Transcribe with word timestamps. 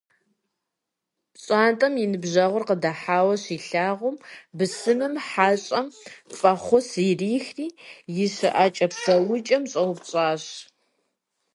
ПщӀантӀэм 1.33 1.93
и 2.03 2.05
ныбжьэгъур 2.11 2.63
къыдыхьауэ 2.67 3.35
щилъагъум, 3.43 4.15
бысымым 4.57 5.13
хьэщӀэм 5.27 5.87
фӀэхъус 6.37 6.89
ирихри, 7.07 7.67
и 8.23 8.25
щыӀэкӀэ-псэукӀэм 8.35 9.63
щӀэупщӀащ. 9.71 10.43